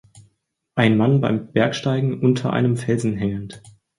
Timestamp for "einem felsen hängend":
2.53-3.61